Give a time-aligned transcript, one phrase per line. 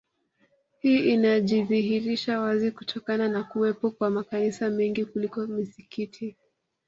[0.79, 6.35] Hii inajidhihirisha wazi kutokana na kuwepo kwa makanisa mengi kuliko misikiti